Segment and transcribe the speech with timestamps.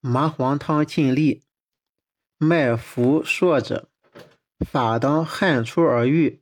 [0.00, 1.42] 麻黄汤尽利，
[2.38, 3.88] 脉浮数者，
[4.58, 6.40] 法当汗出而愈。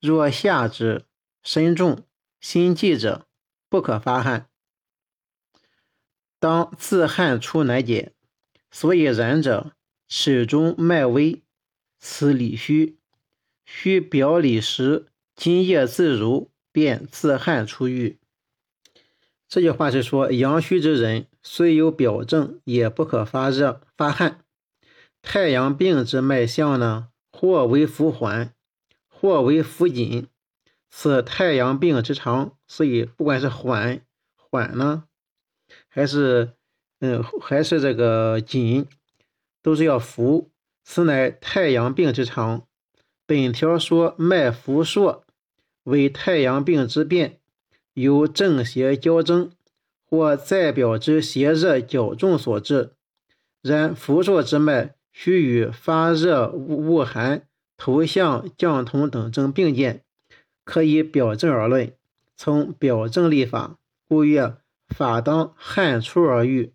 [0.00, 1.06] 若下之，
[1.42, 2.04] 身重、
[2.40, 3.26] 心悸者，
[3.68, 4.48] 不可发汗，
[6.38, 8.14] 当自汗出乃解。
[8.70, 9.72] 所以然者，
[10.06, 11.42] 齿中脉微，
[11.98, 12.98] 此里虚，
[13.64, 18.18] 虚表里实，津液自如，便自汗出愈。
[19.48, 24.44] 这句话是说，阳虚之人虽有表证，也不可发热发汗。
[25.22, 28.52] 太阳病之脉象呢，或为浮缓，
[29.08, 30.28] 或为浮紧，
[30.90, 32.52] 此太阳病之常。
[32.66, 34.02] 所以不管是缓
[34.36, 35.04] 缓呢，
[35.88, 36.52] 还是
[37.00, 38.86] 嗯还是这个紧，
[39.62, 40.50] 都是要浮，
[40.84, 42.66] 此乃太阳病之常。
[43.26, 45.22] 本条说脉浮数
[45.84, 47.40] 为太阳病之变。
[47.94, 49.50] 有正邪交争，
[50.08, 52.92] 或在表之邪热较重所致。
[53.60, 60.02] 然浮数之脉，须与发热、恶寒、头项降痛等症并见，
[60.64, 61.92] 可以表证而论。
[62.36, 63.78] 从表证立法，
[64.08, 64.56] 故曰：
[64.86, 66.72] 法当汗出而愈。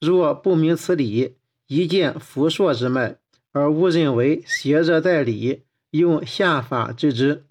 [0.00, 3.16] 若不明此理，一见浮数之脉，
[3.52, 7.44] 而误认为邪热在里，用下法治之。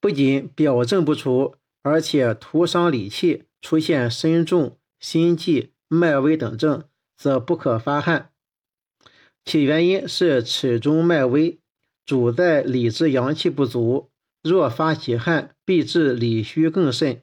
[0.00, 6.84] 不仅表证不出，而且徒伤理气，出现身重、心悸、脉微等症，
[7.16, 8.30] 则不可发汗。
[9.44, 11.58] 其原因是齿中脉微，
[12.06, 14.10] 主在里之阳气不足，
[14.42, 17.22] 若发起汗，必致里虚更甚。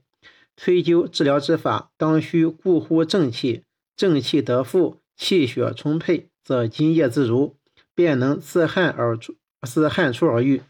[0.58, 3.64] 推究治疗之法，当需固护正气，
[3.96, 7.56] 正气得复，气血充沛，则津液自如，
[7.96, 10.62] 便能自汗而出，自汗出而愈。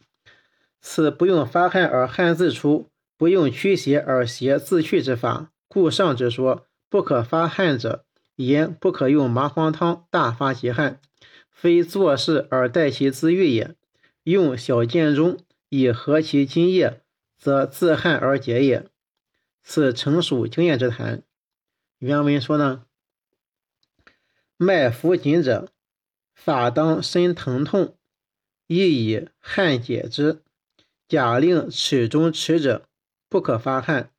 [0.82, 2.89] 此不用发汗而汗自出，
[3.20, 8.06] 不用驱邪而邪自去之法，故上之说不可发汗者，
[8.38, 11.02] 言不可用麻黄汤大发其汗，
[11.52, 13.76] 非做事而待其自愈也。
[14.24, 15.38] 用小建中
[15.68, 17.02] 以和其津液，
[17.38, 18.88] 则自汗而解也。
[19.64, 21.24] 此诚属经验之谈。
[21.98, 22.86] 原文说呢，
[24.56, 25.70] 脉浮紧者，
[26.34, 27.98] 法当身疼痛，
[28.68, 30.42] 亦以汗解之。
[31.10, 32.88] 假令齿中迟者，
[33.30, 34.12] 不可发汗。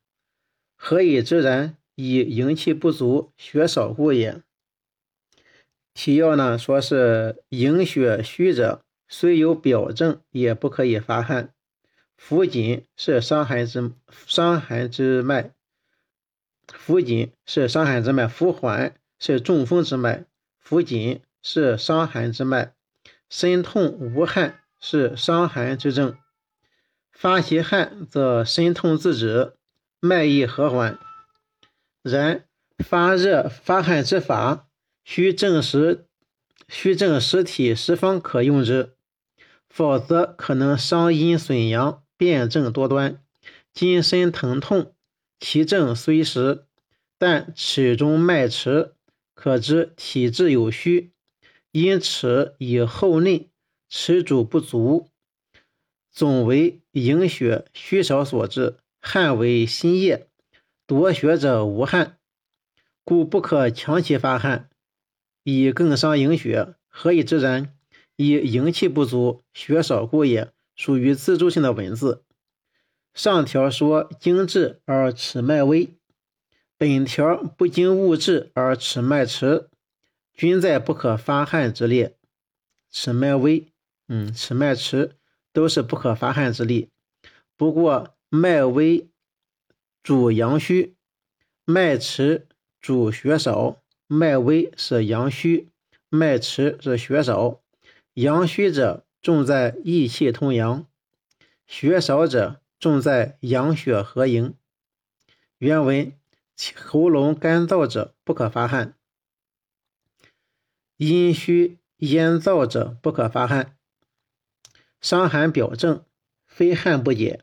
[0.77, 1.77] 何以知然？
[1.97, 4.41] 以营气不足，血少故也。
[5.93, 11.53] 提要呢，说是营血虚者，虽有表证，也不可以发汗。
[12.17, 13.93] 浮紧是伤寒之
[14.27, 15.53] 伤寒之脉，
[16.69, 20.25] 浮紧是伤寒之脉；浮缓是中风之脉，
[20.59, 22.73] 浮紧是伤寒之脉；
[23.29, 26.17] 身痛无汗是伤寒之症。
[27.21, 29.53] 发其汗，则身痛自止，
[30.01, 30.99] 脉亦和缓。
[32.03, 32.47] 然
[32.79, 34.71] 发热发汗之法，
[35.05, 36.07] 需证实，
[36.67, 38.95] 需证实体十方可用之，
[39.69, 43.23] 否则可能伤阴损阳，辩证多端。
[43.75, 44.95] 今身疼痛，
[45.39, 46.65] 其症虽实，
[47.19, 48.95] 但齿中脉迟，
[49.35, 51.13] 可知体质有虚。
[51.71, 53.51] 因此以后内，
[53.91, 55.11] 齿主不足。
[56.11, 60.29] 总为营血虚少所致，汗为心液，
[60.87, 62.19] 多血者无汗，
[63.05, 64.69] 故不可强其发汗，
[65.45, 66.75] 以更伤营血。
[66.89, 67.75] 何以知然？
[68.17, 70.53] 以营气不足，血少故也。
[70.75, 72.25] 属于自助性的文字。
[73.13, 75.91] 上条说精治而尺脉微，
[76.79, 79.69] 本条不经物质而尺脉迟，
[80.33, 82.17] 均在不可发汗之列。
[82.91, 83.67] 尺脉微，
[84.09, 85.17] 嗯，尺脉迟。
[85.53, 86.91] 都是不可发汗之力。
[87.57, 89.09] 不过脉微
[90.03, 90.97] 主阳虚，
[91.65, 92.49] 脉迟
[92.81, 93.77] 主血少。
[94.13, 95.69] 脉微是阳虚，
[96.09, 97.61] 脉迟是血少。
[98.15, 100.85] 阳虚者重在益气通阳，
[101.69, 104.57] 血少者重在养血和营。
[105.59, 106.13] 原文：
[106.75, 108.97] 喉咙干燥者不可发汗，
[110.97, 113.77] 阴虚咽燥者不可发汗。
[115.01, 116.05] 伤寒表证，
[116.47, 117.41] 非汗不解，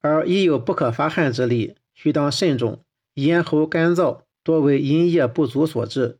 [0.00, 2.84] 而亦有不可发汗之力，须当慎重。
[3.14, 6.18] 咽喉干燥，多为阴液不足所致。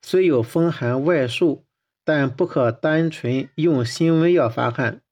[0.00, 1.64] 虽有风寒外束，
[2.04, 5.02] 但不可单纯用辛温药发汗。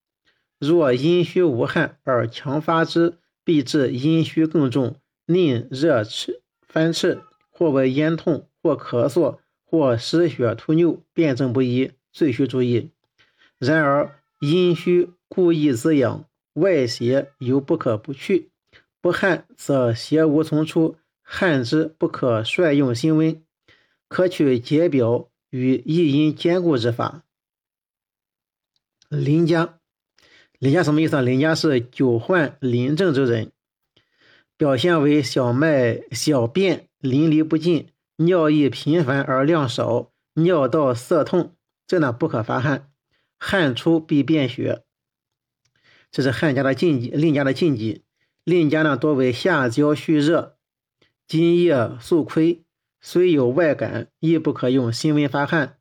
[0.59, 4.97] 若阴虚无汗而强发之，必致阴虚更重，
[5.27, 12.91] 宁热赤翻赤，或为咽痛，或咳嗽，或失血吐衄，辨证不一，最需注意。
[13.61, 16.25] 然而阴虚故意滋养，
[16.55, 18.51] 外邪犹不可不去。
[19.03, 23.43] 不汗则邪无从出，汗之不可率用辛温，
[24.09, 27.23] 可取解表与益阴兼顾之法。
[29.11, 29.79] 林家，
[30.59, 31.17] 林家什么意思？
[31.17, 31.21] 啊？
[31.21, 33.53] 林家是久患淋症之人，
[34.57, 41.55] 表现为小麦小便淋漓不尽，尿液频繁而量少，尿道涩痛，
[41.87, 42.90] 这呢不可发汗，
[43.41, 44.85] 汗出必便血。
[46.13, 48.05] 这是汗家的禁忌，淋家的禁忌。
[48.45, 50.57] 淋家呢多为下焦虚热。
[51.27, 52.65] 津液素亏，
[53.01, 55.79] 虽有外感，亦不可用辛温发汗。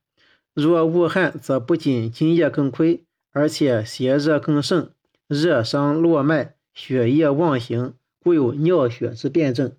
[0.53, 4.91] 若恶汗，则不仅津液更亏，而且邪热更盛，
[5.27, 9.75] 热伤络脉，血液妄行，故有尿血之辩证。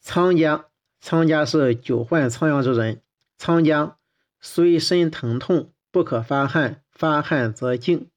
[0.00, 0.66] 仓家，
[1.00, 3.02] 仓家是久患仓阳之人。
[3.36, 3.98] 仓家
[4.46, 8.10] 虽身疼痛，不可发汗，发汗则静。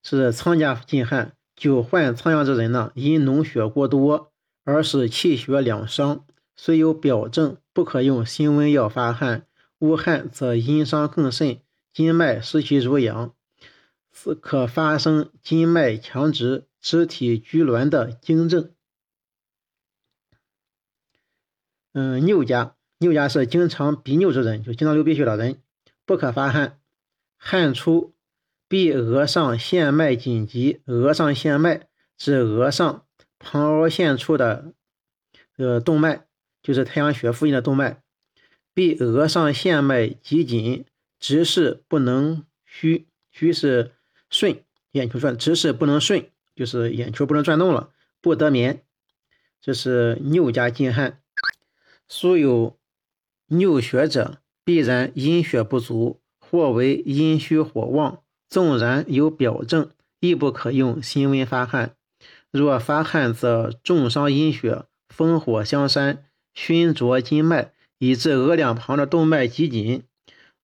[0.00, 1.36] 是仓家禁汗。
[1.56, 4.32] 久患仓阳之人呢，因脓血过多
[4.62, 9.48] 而使气血两伤，虽有表证，不可用辛温药发汗。
[9.80, 11.60] 无汗则阴伤更甚，
[11.92, 13.34] 筋脉失其濡养，
[14.12, 18.72] 此可发生筋脉强直、肢体拘挛的经症。
[21.92, 25.60] 嗯，拗家，拗家是经常鼻拗之人，就经常流鼻血的人，
[26.04, 26.78] 不可发汗，
[27.36, 28.12] 汗出。
[28.66, 31.86] 必额上线脉紧急，额上线脉
[32.16, 33.04] 指额上
[33.38, 34.72] 旁凹陷处的
[35.56, 36.26] 呃动脉，
[36.62, 38.02] 就是太阳穴附近的动脉。
[38.72, 40.86] 必额上线脉极紧，
[41.20, 43.92] 直视不能虚，虚是
[44.28, 48.82] 顺，眼球转，直视不能顺，就是眼球不能转动了，不得眠。
[49.60, 51.20] 这是拗家禁汗。
[52.08, 52.76] 素有
[53.48, 58.20] 拗血者，必然阴血不足，或为阴虚火旺。
[58.48, 61.96] 纵然有表证，亦不可用辛温发汗。
[62.50, 66.24] 若发汗，则重伤阴血，风火相煽，
[66.54, 70.04] 熏灼筋脉，以致额两旁的动脉极紧，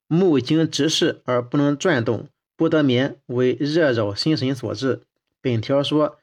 [0.06, 5.02] 目睛直视而不能转动，不得眠，为热扰心神所致。
[5.40, 6.18] 本条说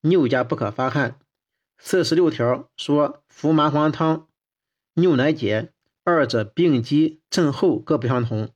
[0.00, 1.16] 拗家不可发汗。
[1.78, 4.26] 四十六条说服麻黄汤，
[4.94, 5.71] 拗乃解，
[6.04, 8.50] 二者病机症候各不相同，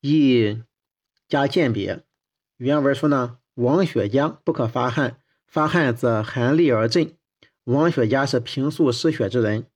[0.00, 0.62] 亦。
[1.28, 2.04] 加鉴别，
[2.56, 7.12] 原文说呢，王雪家不可发汗，发汗则寒栗而振。
[7.64, 9.66] 王雪家是平素失血之人，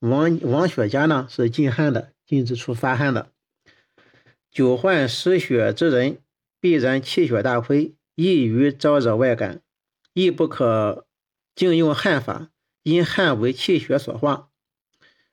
[0.00, 3.32] 王王雪家呢是禁汗的，禁止出发汗的。
[4.50, 6.18] 久患失血之人，
[6.60, 9.62] 必然气血大亏，易于招惹外感，
[10.12, 11.06] 亦不可
[11.54, 12.50] 尽用汗法，
[12.82, 14.50] 因汗为气血所化。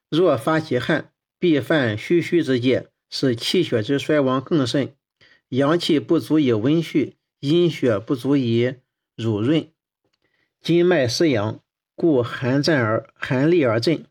[0.10, 4.96] 若发其汗，必犯虚虚之戒，使气血之衰亡更甚。
[5.50, 8.76] 阳气不足以温煦，阴血不足以
[9.16, 9.68] 濡润，
[10.62, 11.60] 筋脉失养，
[11.96, 14.06] 故寒战而寒栗而震。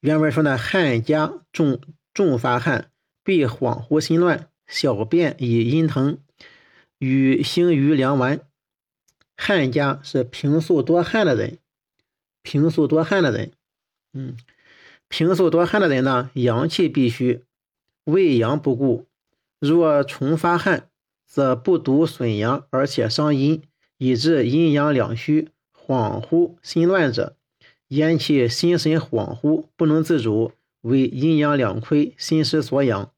[0.00, 1.80] 原文说呢，汗加重
[2.12, 2.90] 重发汗，
[3.24, 6.18] 必恍惚心乱，小便以阴疼，
[6.98, 8.40] 与星于凉丸。
[9.36, 11.58] 汗家是平素多汗的人，
[12.42, 13.52] 平素多汗的人，
[14.18, 14.36] 嗯，
[15.06, 17.44] 平素多汗的人呢，阳气必虚，
[18.02, 19.06] 胃阳不固。
[19.60, 20.88] 若重发汗，
[21.24, 23.62] 则不独损阳，而且伤阴，
[23.96, 27.36] 以致阴阳两虚、恍惚心乱者，
[27.86, 30.50] 言其心神恍惚，不能自主，
[30.80, 33.12] 为阴阳两亏、心失所养，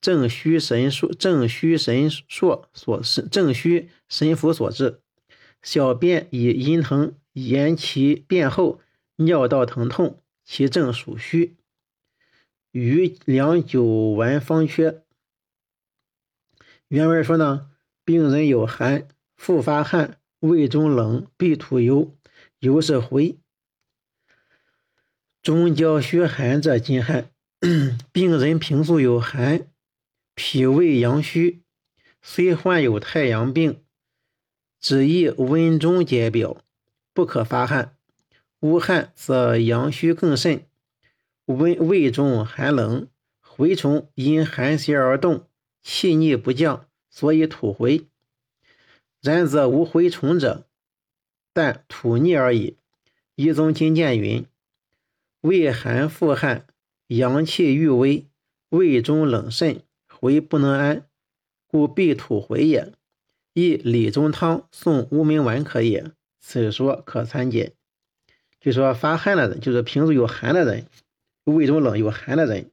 [0.00, 2.98] 正虚神数、正虚神硕所，
[3.30, 5.00] 正虚神符所致。
[5.62, 8.80] 小便以阴疼，言其便后，
[9.16, 11.56] 尿道疼痛，其症属虚。
[12.70, 15.02] 余良久闻方缺。
[16.86, 17.72] 原文说呢，
[18.04, 22.16] 病人有寒，复发汗，胃中冷，必吐油，
[22.60, 23.40] 油是回。
[25.42, 27.32] 中焦虚寒者禁汗。
[28.12, 29.66] 病人平素有寒，
[30.36, 31.64] 脾胃阳虚，
[32.22, 33.82] 虽患有太阳病，
[34.78, 36.62] 只宜温中解表，
[37.12, 37.95] 不可发汗。
[38.60, 40.66] 无汗则阳虚更甚，
[41.44, 43.08] 温胃中寒冷，
[43.42, 45.46] 蛔虫因寒邪而动。
[45.88, 48.08] 气逆不降，所以吐回。
[49.22, 50.66] 然则无蛔虫者，
[51.52, 52.76] 但吐逆而已。
[53.36, 54.44] 一宗经鉴云：
[55.42, 56.66] 胃寒腹汗，
[57.06, 58.26] 阳气欲微，
[58.70, 61.06] 胃中冷甚，回不能安，
[61.68, 62.92] 故必吐回也。
[63.52, 66.10] 亦理中汤送乌名丸可也。
[66.40, 67.75] 此说可参见。
[68.60, 70.86] 就说发汗的人，就是平时有寒的人，
[71.44, 72.70] 胃中冷有寒的人，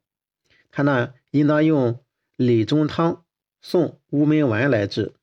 [0.71, 1.99] 他呢应当用。
[2.35, 3.23] 理中汤
[3.61, 5.13] 送乌梅丸来治。